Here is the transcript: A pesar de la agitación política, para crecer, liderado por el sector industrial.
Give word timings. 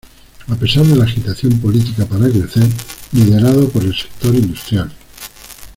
A 0.47 0.55
pesar 0.55 0.83
de 0.83 0.95
la 0.95 1.03
agitación 1.03 1.59
política, 1.59 2.07
para 2.07 2.27
crecer, 2.27 2.67
liderado 3.11 3.69
por 3.69 3.83
el 3.83 3.93
sector 3.95 4.33
industrial. 4.33 4.91